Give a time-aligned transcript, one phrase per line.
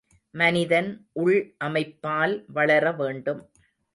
[0.35, 0.87] மனிதன்
[1.23, 1.37] உள்
[1.59, 3.41] அமைப்பால் வளர வேண்டும்.